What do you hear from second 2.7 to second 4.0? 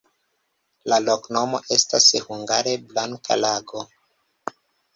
blanka-lago.